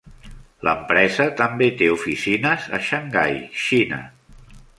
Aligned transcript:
L'empresa 0.67 1.27
també 1.41 1.67
té 1.81 1.89
oficines 1.97 2.67
a 2.79 2.81
Shanghai, 2.89 3.39
Xina. 3.67 4.03